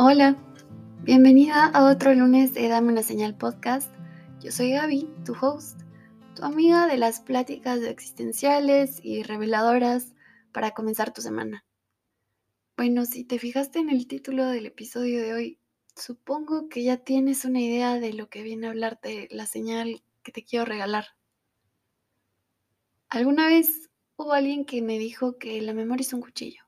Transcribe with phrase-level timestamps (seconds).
[0.00, 0.36] Hola,
[1.02, 3.92] bienvenida a otro lunes de Dame una señal podcast.
[4.40, 5.80] Yo soy Gaby, tu host,
[6.36, 10.14] tu amiga de las pláticas existenciales y reveladoras
[10.52, 11.64] para comenzar tu semana.
[12.76, 15.58] Bueno, si te fijaste en el título del episodio de hoy,
[15.96, 20.30] supongo que ya tienes una idea de lo que viene a hablarte la señal que
[20.30, 21.06] te quiero regalar.
[23.08, 26.67] Alguna vez hubo alguien que me dijo que la memoria es un cuchillo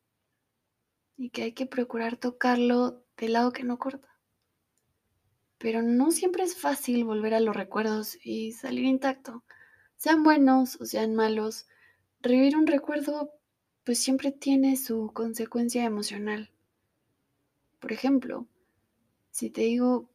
[1.21, 4.09] y que hay que procurar tocarlo del lado que no corta.
[5.59, 9.45] Pero no siempre es fácil volver a los recuerdos y salir intacto.
[9.97, 11.69] Sean buenos o sean malos,
[12.23, 13.35] revivir un recuerdo
[13.85, 16.51] pues siempre tiene su consecuencia emocional.
[17.81, 18.47] Por ejemplo,
[19.31, 20.09] si te digo,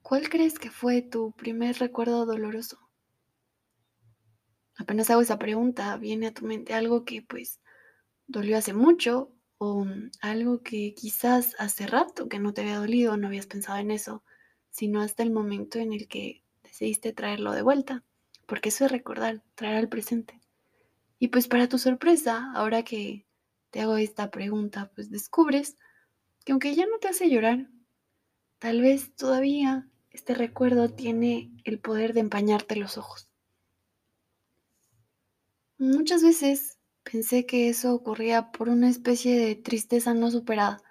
[0.00, 2.78] ¿cuál crees que fue tu primer recuerdo doloroso?
[4.78, 7.60] Apenas hago esa pregunta, viene a tu mente algo que pues
[8.26, 9.84] dolió hace mucho o
[10.22, 14.24] algo que quizás hace rato que no te había dolido, no habías pensado en eso,
[14.70, 18.02] sino hasta el momento en el que decidiste traerlo de vuelta,
[18.46, 20.40] porque eso es recordar, traer al presente.
[21.18, 23.26] Y pues para tu sorpresa, ahora que
[23.70, 25.76] te hago esta pregunta, pues descubres
[26.46, 27.68] que aunque ya no te hace llorar,
[28.60, 33.28] tal vez todavía este recuerdo tiene el poder de empañarte los ojos.
[35.76, 36.79] Muchas veces
[37.10, 40.82] Pensé que eso ocurría por una especie de tristeza no superada,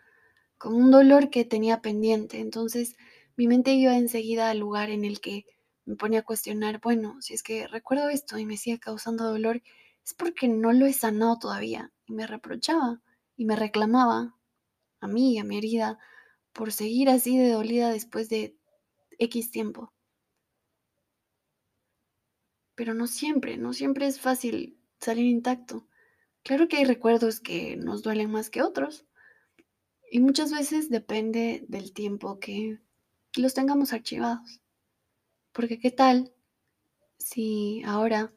[0.58, 2.40] como un dolor que tenía pendiente.
[2.40, 2.96] Entonces
[3.38, 5.46] mi mente iba enseguida al lugar en el que
[5.86, 9.64] me ponía a cuestionar, bueno, si es que recuerdo esto y me sigue causando dolor,
[10.06, 11.92] es porque no lo he sanado todavía.
[12.06, 13.02] Y me reprochaba
[13.38, 14.36] y me reclamaba
[15.02, 16.00] a mí y a mi herida
[16.54, 18.58] por seguir así de dolida después de
[19.20, 19.94] X tiempo.
[22.76, 25.89] Pero no siempre, no siempre es fácil salir intacto.
[26.44, 29.06] Claro que hay recuerdos que nos duelen más que otros
[30.12, 32.80] y muchas veces depende del tiempo que
[33.36, 34.62] los tengamos archivados.
[35.52, 36.34] Porque qué tal
[37.18, 38.34] si ahora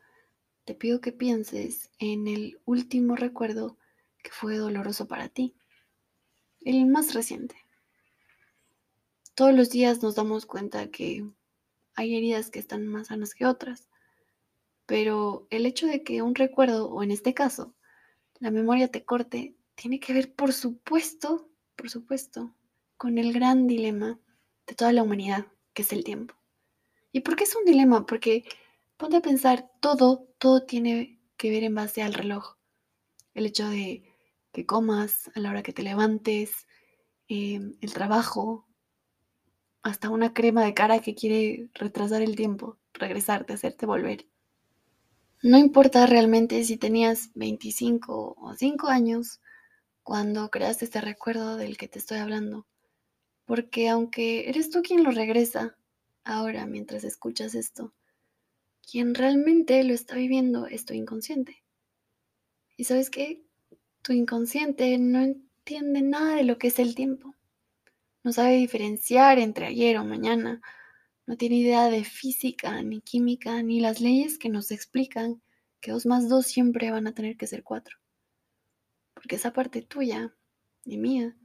[0.64, 3.78] te pido que pienses en el último recuerdo
[4.22, 5.54] que fue doloroso para ti,
[6.60, 7.56] el más reciente.
[9.34, 11.26] Todos los días nos damos cuenta que
[11.94, 13.88] hay heridas que están más sanas que otras,
[14.86, 17.74] pero el hecho de que un recuerdo, o en este caso,
[18.42, 22.52] la memoria te corte, tiene que ver, por supuesto, por supuesto,
[22.96, 24.18] con el gran dilema
[24.66, 26.34] de toda la humanidad, que es el tiempo.
[27.12, 28.04] ¿Y por qué es un dilema?
[28.04, 28.44] Porque
[28.96, 32.56] ponte a pensar, todo, todo tiene que ver en base al reloj.
[33.32, 34.02] El hecho de
[34.50, 36.66] que comas a la hora que te levantes,
[37.28, 38.66] em, el trabajo,
[39.84, 44.26] hasta una crema de cara que quiere retrasar el tiempo, regresarte, hacerte volver.
[45.44, 49.40] No importa realmente si tenías 25 o 5 años
[50.04, 52.68] cuando creaste este recuerdo del que te estoy hablando,
[53.44, 55.76] porque aunque eres tú quien lo regresa
[56.22, 57.92] ahora mientras escuchas esto,
[58.88, 61.64] quien realmente lo está viviendo es tu inconsciente.
[62.76, 63.42] Y sabes qué?
[64.02, 67.34] Tu inconsciente no entiende nada de lo que es el tiempo.
[68.22, 70.62] No sabe diferenciar entre ayer o mañana
[71.26, 75.42] no tiene idea de física, ni química, ni las leyes que nos explican
[75.80, 77.98] que dos más dos siempre van a tener que ser cuatro.
[79.14, 80.34] Porque esa parte tuya
[80.84, 81.36] y mía,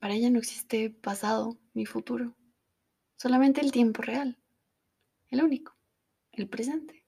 [0.00, 2.36] para ella no existe pasado ni futuro,
[3.16, 4.38] solamente el tiempo real,
[5.28, 5.76] el único,
[6.32, 7.04] el presente.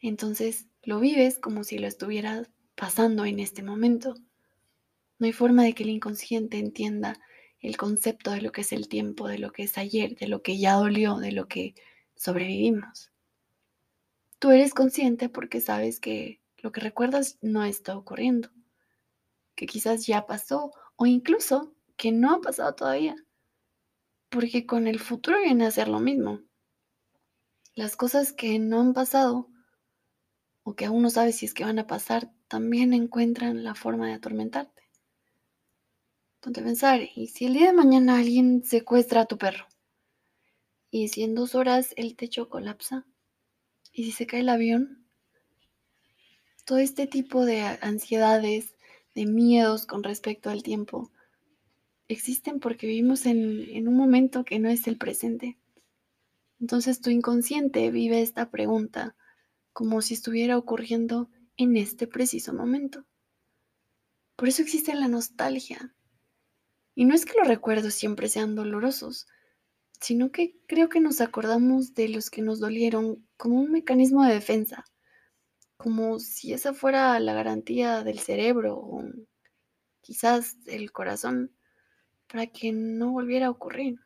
[0.00, 4.14] Entonces lo vives como si lo estuvieras pasando en este momento.
[5.18, 7.20] No hay forma de que el inconsciente entienda
[7.60, 10.42] el concepto de lo que es el tiempo, de lo que es ayer, de lo
[10.42, 11.74] que ya dolió, de lo que
[12.16, 13.12] sobrevivimos.
[14.38, 18.50] Tú eres consciente porque sabes que lo que recuerdas no está ocurriendo,
[19.54, 23.16] que quizás ya pasó o incluso que no ha pasado todavía,
[24.30, 26.40] porque con el futuro viene a ser lo mismo.
[27.74, 29.48] Las cosas que no han pasado
[30.62, 34.06] o que aún no sabes si es que van a pasar también encuentran la forma
[34.08, 34.79] de atormentarte.
[36.40, 39.66] Ponte pensar, ¿y si el día de mañana alguien secuestra a tu perro?
[40.90, 43.06] ¿Y si en dos horas el techo colapsa?
[43.92, 45.06] ¿Y si se cae el avión?
[46.64, 48.74] Todo este tipo de ansiedades,
[49.14, 51.12] de miedos con respecto al tiempo,
[52.08, 55.58] existen porque vivimos en, en un momento que no es el presente.
[56.58, 59.14] Entonces tu inconsciente vive esta pregunta
[59.74, 61.28] como si estuviera ocurriendo
[61.58, 63.04] en este preciso momento.
[64.36, 65.94] Por eso existe la nostalgia,
[67.00, 69.26] y no es que los recuerdos siempre sean dolorosos,
[70.02, 74.34] sino que creo que nos acordamos de los que nos dolieron como un mecanismo de
[74.34, 74.84] defensa,
[75.78, 79.02] como si esa fuera la garantía del cerebro o
[80.02, 81.56] quizás el corazón,
[82.26, 83.98] para que no volviera a ocurrir.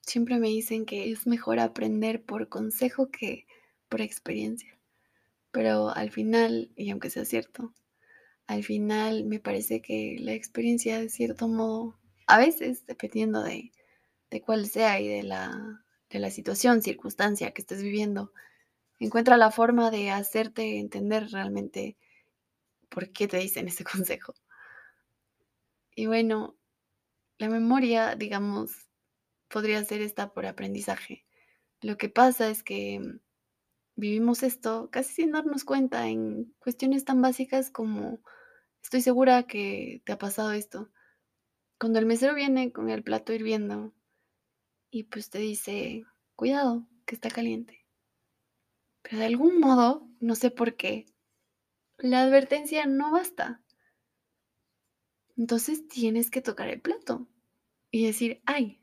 [0.00, 3.46] Siempre me dicen que es mejor aprender por consejo que
[3.88, 4.76] por experiencia.
[5.52, 7.72] Pero al final, y aunque sea cierto,
[8.46, 13.72] al final me parece que la experiencia de cierto modo, a veces, dependiendo de,
[14.30, 18.32] de cuál sea y de la, de la situación, circunstancia que estés viviendo,
[18.98, 21.96] encuentra la forma de hacerte entender realmente
[22.88, 24.34] por qué te dicen ese consejo.
[25.94, 26.56] Y bueno,
[27.38, 28.72] la memoria, digamos,
[29.48, 31.24] podría ser esta por aprendizaje.
[31.80, 33.00] Lo que pasa es que
[33.96, 38.20] vivimos esto casi sin darnos cuenta en cuestiones tan básicas como
[38.86, 40.92] estoy segura que te ha pasado esto.
[41.76, 43.92] Cuando el mesero viene con el plato hirviendo
[44.90, 46.04] y pues te dice,
[46.36, 47.84] cuidado, que está caliente.
[49.02, 51.06] Pero de algún modo, no sé por qué,
[51.98, 53.60] la advertencia no basta.
[55.36, 57.26] Entonces tienes que tocar el plato
[57.90, 58.80] y decir, ay,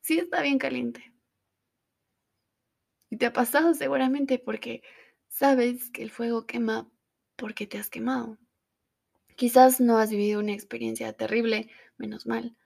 [0.00, 1.12] sí está bien caliente.
[3.10, 4.82] Y te ha pasado seguramente porque
[5.28, 6.90] sabes que el fuego quema
[7.36, 8.38] porque te has quemado.
[9.36, 12.56] Quizás no has vivido una experiencia terrible, menos mal,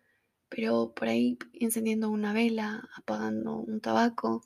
[0.48, 4.42] pero por ahí encendiendo una vela, apagando un tabaco,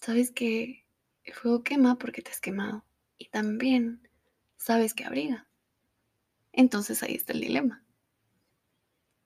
[0.00, 0.86] sabes que
[1.24, 2.84] el fuego quema porque te has quemado
[3.16, 4.08] y también
[4.56, 5.48] sabes que abriga.
[6.52, 7.84] Entonces ahí está el dilema.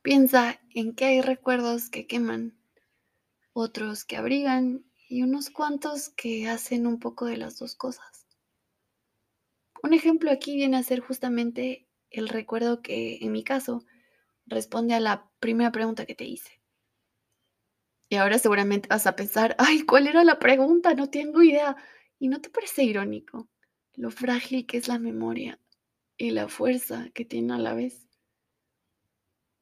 [0.02, 2.58] Piensa en que hay recuerdos que queman,
[3.52, 8.26] otros que abrigan y unos cuantos que hacen un poco de las dos cosas.
[9.82, 13.84] Un ejemplo aquí viene a ser justamente el recuerdo que en mi caso
[14.46, 16.60] responde a la primera pregunta que te hice.
[18.08, 20.94] Y ahora seguramente vas a pensar, ay, ¿cuál era la pregunta?
[20.94, 21.76] No tengo idea.
[22.18, 23.48] ¿Y no te parece irónico
[23.94, 25.58] lo frágil que es la memoria
[26.16, 28.06] y la fuerza que tiene a la vez?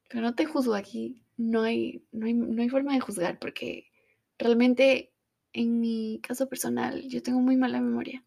[0.08, 3.90] Pero no te juzgo aquí, no hay, no hay, no hay forma de juzgar porque
[4.36, 5.12] realmente
[5.52, 8.24] en mi caso personal yo tengo muy mala memoria.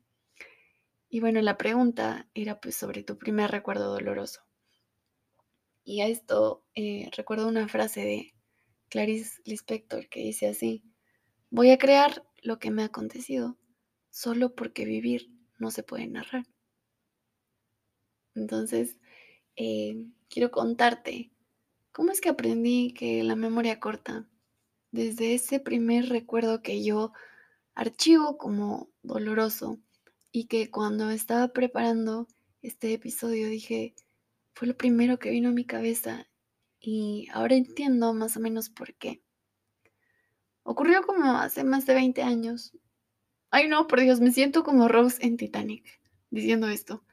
[1.13, 4.41] Y bueno, la pregunta era pues sobre tu primer recuerdo doloroso.
[5.83, 8.33] Y a esto eh, recuerdo una frase de
[8.89, 10.81] Clarice Lispector que dice así,
[11.51, 13.59] voy a crear lo que me ha acontecido,
[14.09, 15.29] solo porque vivir
[15.59, 16.47] no se puede narrar.
[18.33, 18.97] Entonces,
[19.55, 21.29] eh, quiero contarte
[21.91, 24.27] cómo es que aprendí que la memoria corta,
[24.89, 27.13] desde ese primer recuerdo que yo
[27.75, 29.79] archivo como doloroso
[30.35, 32.27] y que cuando estaba preparando
[32.63, 33.93] este episodio dije,
[34.55, 36.27] fue lo primero que vino a mi cabeza
[36.79, 39.21] y ahora entiendo más o menos por qué.
[40.63, 42.75] Ocurrió como hace más de 20 años.
[43.51, 46.01] Ay, no, por Dios, me siento como Rose en Titanic
[46.31, 47.03] diciendo esto.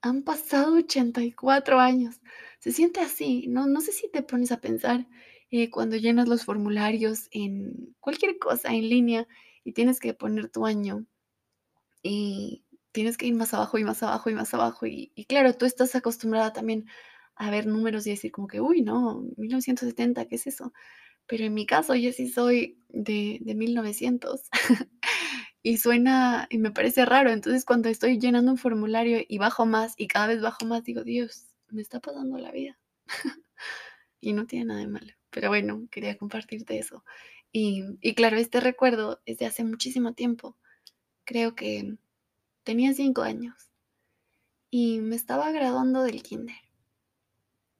[0.00, 2.20] Han pasado 84 años.
[2.60, 3.66] Se siente así, ¿no?
[3.66, 5.08] No sé si te pones a pensar
[5.50, 9.26] eh, cuando llenas los formularios en cualquier cosa en línea
[9.64, 11.04] y tienes que poner tu año
[12.04, 14.86] y tienes que ir más abajo y más abajo y más abajo.
[14.86, 16.86] Y, claro, tú estás acostumbrada también
[17.34, 20.72] a ver números y decir como que, uy, no, 1970, ¿qué es eso?
[21.26, 24.42] Pero en mi caso, yo sí soy de, de 1900
[25.62, 27.30] y suena y me parece raro.
[27.32, 31.02] Entonces, cuando estoy llenando un formulario y bajo más y cada vez bajo más, digo,
[31.04, 32.78] Dios, me está pasando la vida.
[34.20, 35.12] y no tiene nada de malo.
[35.30, 37.04] Pero bueno, quería compartirte eso.
[37.50, 40.56] Y, y claro, este recuerdo es de hace muchísimo tiempo.
[41.24, 41.96] Creo que
[42.62, 43.70] tenía cinco años
[44.70, 46.64] y me estaba graduando del kinder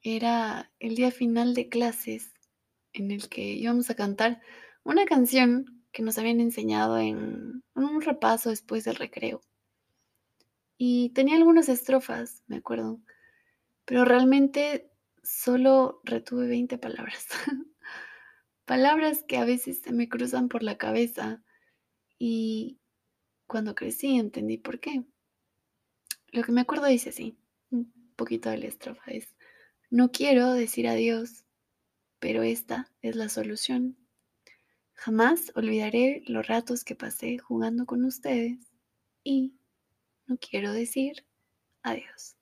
[0.05, 2.35] era el día final de clases
[2.93, 4.41] en el que íbamos a cantar
[4.85, 9.41] una canción que nos habían enseñado en un repaso después del recreo.
[10.77, 13.01] Y tenía algunas estrofas, me acuerdo,
[13.87, 14.91] pero realmente
[15.23, 17.27] solo retuve 20 palabras.
[18.67, 21.43] palabras que a veces se me cruzan por la cabeza
[22.19, 22.79] y
[23.47, 25.05] cuando crecí entendí por qué.
[26.29, 27.39] Lo que me acuerdo dice así,
[27.71, 29.35] un poquito de la estrofa es,
[29.91, 31.45] no quiero decir adiós,
[32.19, 33.97] pero esta es la solución.
[34.95, 38.59] Jamás olvidaré los ratos que pasé jugando con ustedes
[39.23, 39.55] y
[40.27, 41.25] no quiero decir
[41.83, 42.37] adiós.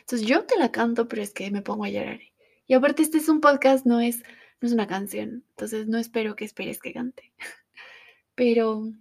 [0.00, 2.20] Entonces yo te la canto, pero es que me pongo a llorar.
[2.66, 4.22] Y aparte este es un podcast, no es,
[4.60, 5.44] no es una canción.
[5.50, 7.32] Entonces no espero que esperes que cante.
[8.34, 8.92] Pero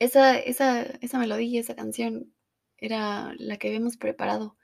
[0.00, 2.34] esa, esa, esa melodía, esa canción
[2.78, 4.56] era la que habíamos preparado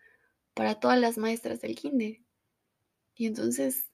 [0.54, 2.20] para todas las maestras del kinder.
[3.14, 3.90] Y entonces,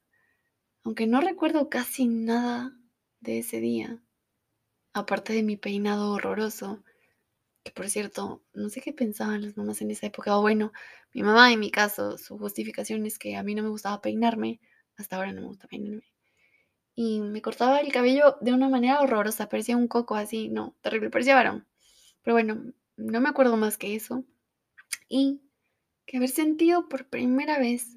[0.84, 2.76] aunque no recuerdo casi nada
[3.20, 4.02] de ese día,
[4.94, 6.84] aparte de mi peinado horroroso
[7.64, 10.72] que por cierto, no sé qué pensaban las mamás en esa época, o bueno,
[11.12, 14.60] mi mamá en mi caso, su justificación es que a mí no me gustaba peinarme,
[14.96, 16.02] hasta ahora no me gusta peinarme,
[16.94, 21.10] y me cortaba el cabello de una manera horrorosa, parecía un coco así, no, terrible,
[21.10, 21.66] parecía varón.
[22.22, 24.24] Pero bueno, no me acuerdo más que eso.
[25.08, 25.40] Y
[26.06, 27.96] que haber sentido por primera vez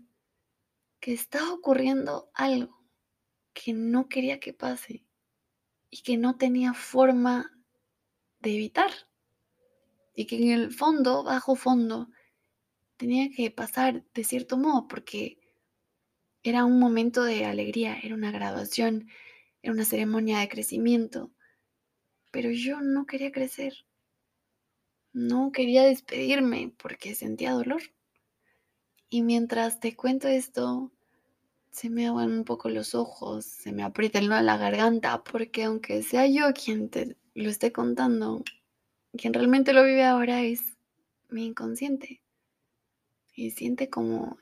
[0.99, 2.85] que estaba ocurriendo algo
[3.53, 5.05] que no quería que pase
[5.89, 7.51] y que no tenía forma
[8.39, 8.91] de evitar.
[10.13, 12.09] Y que en el fondo, bajo fondo,
[12.97, 15.39] tenía que pasar de cierto modo porque
[16.45, 19.09] era un momento de alegría, era una graduación,
[19.63, 21.31] era una ceremonia de crecimiento.
[22.31, 23.73] Pero yo no quería crecer.
[25.11, 27.81] No quería despedirme porque sentía dolor.
[29.09, 30.91] Y mientras te cuento esto,
[31.71, 35.63] se me aguan un poco los ojos, se me aprieta el nudo la garganta, porque
[35.63, 38.43] aunque sea yo quien te lo esté contando,
[39.17, 40.77] quien realmente lo vive ahora es
[41.29, 42.21] mi inconsciente.
[43.33, 44.37] Y siente como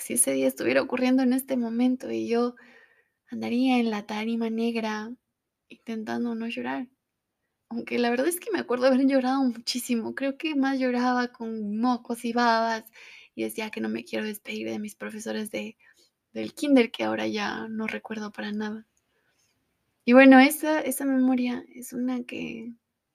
[0.00, 2.54] si ese día estuviera ocurriendo en este momento y yo
[3.30, 5.12] andaría en la tarima negra
[5.68, 6.88] intentando no llorar.
[7.68, 10.14] Aunque la verdad es que me acuerdo haber llorado muchísimo.
[10.14, 12.84] Creo que más lloraba con mocos y babas
[13.34, 15.76] y decía que no me quiero despedir de mis profesores de,
[16.32, 18.86] del kinder que ahora ya no recuerdo para nada.
[20.04, 22.74] Y bueno, esa, esa memoria es una que,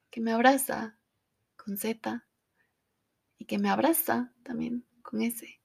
[0.10, 0.98] que me abraza
[1.56, 2.26] con Z
[3.38, 5.59] y que me abraza también con S,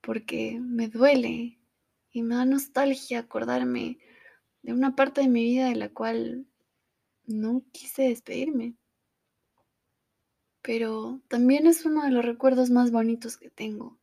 [0.00, 1.58] porque me duele
[2.10, 3.98] y me da nostalgia acordarme
[4.62, 6.46] de una parte de mi vida de la cual
[7.26, 8.74] no quise despedirme.
[10.62, 13.98] Pero también es uno de los recuerdos más bonitos que tengo.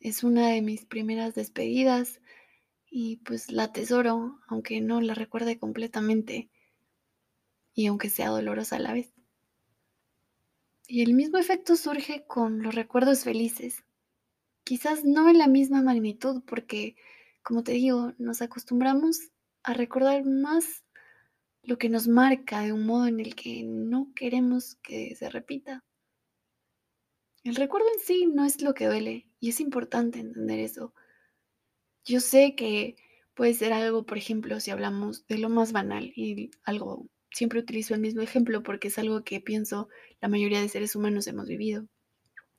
[0.00, 2.20] Es una de mis primeras despedidas
[2.90, 6.50] y pues la atesoro, aunque no la recuerde completamente
[7.74, 9.12] y aunque sea dolorosa a la vez.
[10.88, 13.84] Y el mismo efecto surge con los recuerdos felices.
[14.64, 16.96] Quizás no en la misma magnitud porque,
[17.42, 19.30] como te digo, nos acostumbramos
[19.62, 20.84] a recordar más
[21.62, 25.84] lo que nos marca de un modo en el que no queremos que se repita.
[27.42, 30.94] El recuerdo en sí no es lo que duele y es importante entender eso.
[32.04, 32.96] Yo sé que
[33.34, 37.94] puede ser algo, por ejemplo, si hablamos de lo más banal y algo, siempre utilizo
[37.94, 39.88] el mismo ejemplo porque es algo que pienso
[40.20, 41.86] la mayoría de seres humanos hemos vivido,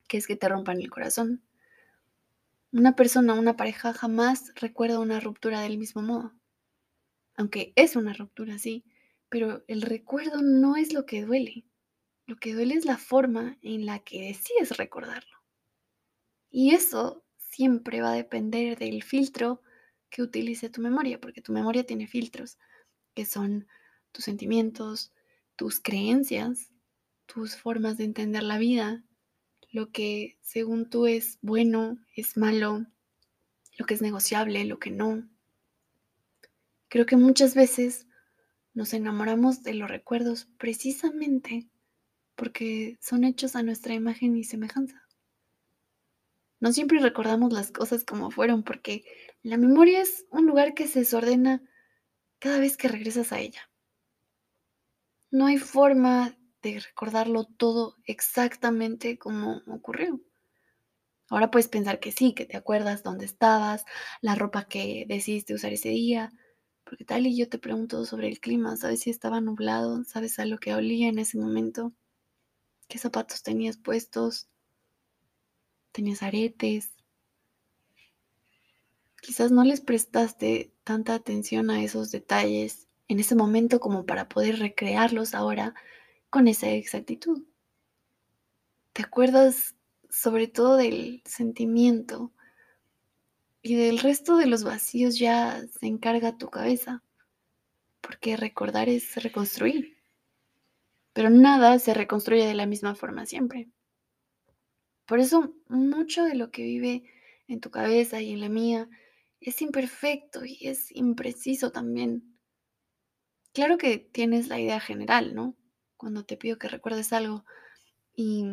[0.08, 1.43] que es que te rompan el corazón.
[2.74, 6.34] Una persona, una pareja jamás recuerda una ruptura del mismo modo.
[7.36, 8.86] Aunque es una ruptura, sí,
[9.28, 11.66] pero el recuerdo no es lo que duele.
[12.28, 15.38] Lo que duele es la forma en la que decides recordarlo.
[16.50, 19.62] Y eso siempre va a depender del filtro
[20.10, 22.58] que utilice tu memoria, porque tu memoria tiene filtros,
[23.13, 23.68] que son
[24.13, 25.12] tus sentimientos,
[25.58, 26.72] tus creencias,
[27.25, 29.04] tus formas de entender la vida,
[29.72, 32.86] lo que según tú es bueno, es malo,
[33.78, 35.28] lo que es negociable, lo que no.
[36.90, 38.06] Creo que muchas veces
[38.74, 41.70] nos enamoramos de los recuerdos precisamente
[42.36, 45.01] porque son hechos a nuestra imagen y semejanza.
[46.60, 49.04] No siempre recordamos las cosas como fueron porque
[49.42, 51.63] la memoria es un lugar que se desordena
[52.40, 53.70] cada vez que regresas a ella.
[55.32, 60.22] No hay forma de recordarlo todo exactamente como ocurrió.
[61.30, 63.86] Ahora puedes pensar que sí, que te acuerdas dónde estabas,
[64.22, 66.32] la ropa que decidiste usar ese día,
[66.84, 70.03] porque tal y yo te pregunto sobre el clima, ¿sabes si estaba nublado?
[70.03, 71.94] ¿Sabes a lo que olía en ese momento?
[72.89, 74.50] ¿Qué zapatos tenías puestos?
[75.94, 76.91] ¿Tenías aretes?
[79.22, 84.60] Quizás no les prestaste tanta atención a esos detalles en ese momento como para poder
[84.60, 85.75] recrearlos ahora
[86.32, 87.44] con esa exactitud.
[88.94, 89.76] ¿Te acuerdas
[90.10, 92.34] sobre todo del sentimiento
[93.62, 97.04] y del resto de los vacíos ya se encarga tu cabeza,
[98.02, 99.98] porque recordar es reconstruir,
[101.14, 103.70] pero nada se reconstruye de la misma forma siempre.
[105.06, 107.04] Por eso mucho de lo que vive
[107.48, 108.90] en tu cabeza y en la mía
[109.40, 112.38] es imperfecto y es impreciso también.
[113.54, 115.56] Claro que tienes la idea general, ¿no?
[116.01, 117.46] Cuando te pido que recuerdes algo
[118.15, 118.46] y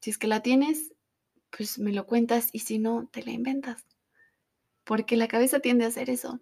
[0.00, 0.94] si es que la tienes,
[1.56, 3.86] pues me lo cuentas y si no, te la inventas
[4.84, 6.40] porque la cabeza tiende a hacer eso,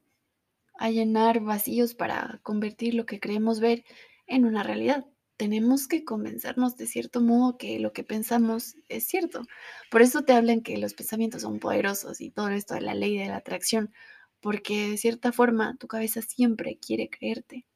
[0.78, 3.84] a llenar vacíos para convertir lo que creemos ver
[4.26, 5.06] en una realidad.
[5.36, 9.42] Tenemos que convencernos de cierto modo que lo que pensamos es cierto.
[9.90, 13.18] Por eso te hablan que los pensamientos son poderosos y todo esto de la ley
[13.18, 13.92] de la atracción,
[14.40, 17.66] porque de cierta forma tu cabeza siempre quiere creerte.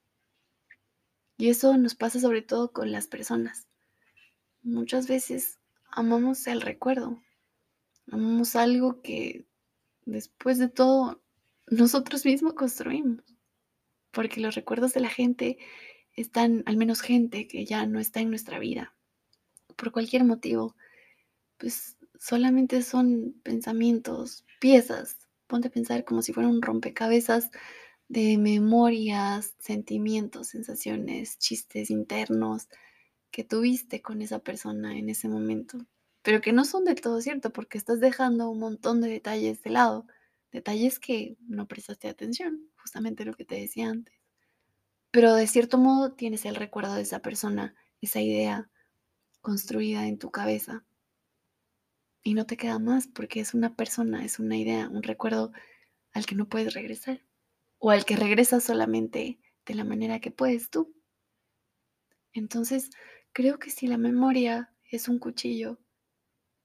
[1.37, 3.67] Y eso nos pasa sobre todo con las personas.
[4.63, 5.59] Muchas veces
[5.91, 7.21] amamos el recuerdo,
[8.11, 9.45] amamos algo que
[10.07, 11.23] después de todo
[11.67, 13.23] nosotros mismos construimos,
[14.11, 15.59] porque los recuerdos de la gente
[16.15, 18.95] están, al menos gente que ya no está en nuestra vida,
[19.77, 20.77] por cualquier motivo,
[21.59, 25.19] pues solamente son pensamientos, piezas.
[25.47, 27.51] Ponte a pensar como si fuera un rompecabezas
[28.09, 32.69] de memorias, sentimientos, sensaciones, chistes internos
[33.31, 35.79] que tuviste con esa persona en ese momento,
[36.23, 39.71] pero que no son del todo cierto porque estás dejando un montón de detalles de
[39.71, 40.07] lado,
[40.53, 44.15] detalles que no prestaste atención, justamente lo que te decía antes.
[45.11, 48.71] Pero de cierto modo tienes el recuerdo de esa persona, esa idea
[49.41, 50.85] construida en tu cabeza.
[52.23, 55.53] Y no te queda más porque es una persona, es una idea, un recuerdo
[56.13, 57.21] al que no puedes regresar
[57.85, 60.95] o al que regresas solamente de la manera que puedes tú.
[62.33, 62.89] Entonces,
[63.35, 65.79] creo que si la memoria es un cuchillo,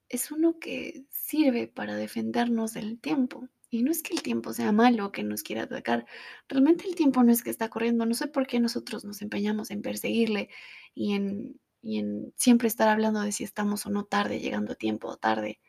[0.07, 3.49] es uno que sirve para defendernos del tiempo.
[3.69, 6.05] Y no es que el tiempo sea malo, que nos quiera atacar.
[6.47, 8.05] Realmente el tiempo no es que está corriendo.
[8.05, 10.47] No sé por qué nosotros nos empeñamos en perseguirle
[10.95, 14.75] y en, y en siempre estar hablando de si estamos o no tarde, llegando a
[14.75, 15.59] tiempo o tarde.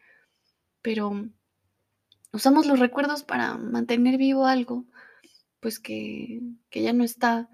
[0.80, 1.28] Pero
[2.32, 4.86] usamos los recuerdos para mantener vivo algo
[5.60, 6.40] pues que,
[6.70, 7.48] que ya no está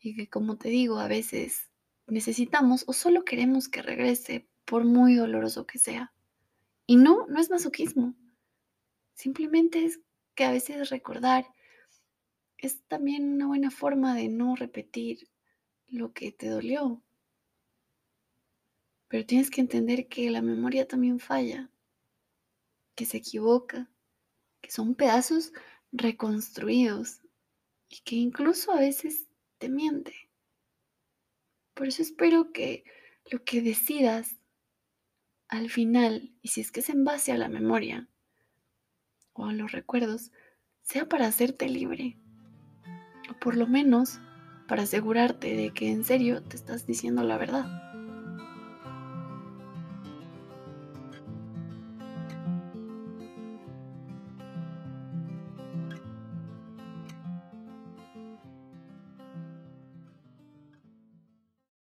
[0.00, 1.70] y que como te digo, a veces
[2.06, 6.12] necesitamos o solo queremos que regrese por muy doloroso que sea.
[6.86, 8.14] Y no, no es masoquismo.
[9.14, 10.00] Simplemente es
[10.34, 11.46] que a veces recordar
[12.58, 15.28] es también una buena forma de no repetir
[15.88, 17.02] lo que te dolió.
[19.08, 21.70] Pero tienes que entender que la memoria también falla,
[22.94, 23.90] que se equivoca,
[24.60, 25.52] que son pedazos
[25.92, 27.21] reconstruidos
[27.92, 30.14] y que incluso a veces te miente.
[31.74, 32.84] Por eso espero que
[33.30, 34.36] lo que decidas
[35.48, 38.08] al final, y si es que es en base a la memoria
[39.34, 40.32] o a los recuerdos,
[40.80, 42.16] sea para hacerte libre.
[43.30, 44.18] O por lo menos
[44.68, 47.91] para asegurarte de que en serio te estás diciendo la verdad.